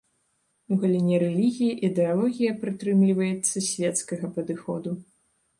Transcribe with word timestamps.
У 0.71 0.77
галіне 0.85 1.19
рэлігіі 1.23 1.75
ідэалогія 1.87 2.55
прытрымліваецца 2.63 3.57
свецкага 3.71 4.25
падыходу. 4.39 4.99